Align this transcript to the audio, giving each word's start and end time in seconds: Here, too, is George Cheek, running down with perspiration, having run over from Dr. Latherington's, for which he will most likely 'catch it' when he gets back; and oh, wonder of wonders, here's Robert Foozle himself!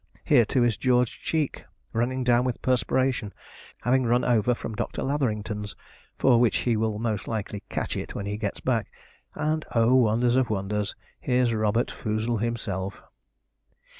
Here, 0.25 0.45
too, 0.45 0.63
is 0.63 0.77
George 0.77 1.21
Cheek, 1.21 1.63
running 1.93 2.23
down 2.23 2.43
with 2.43 2.63
perspiration, 2.63 3.33
having 3.83 4.03
run 4.03 4.23
over 4.23 4.55
from 4.55 4.73
Dr. 4.73 5.03
Latherington's, 5.03 5.75
for 6.17 6.39
which 6.39 6.57
he 6.65 6.75
will 6.75 6.97
most 6.97 7.27
likely 7.27 7.59
'catch 7.69 7.95
it' 7.95 8.15
when 8.15 8.25
he 8.25 8.35
gets 8.37 8.61
back; 8.61 8.91
and 9.35 9.63
oh, 9.75 9.93
wonder 9.93 10.39
of 10.39 10.49
wonders, 10.49 10.95
here's 11.19 11.53
Robert 11.53 11.91
Foozle 11.91 12.37
himself! 12.41 13.03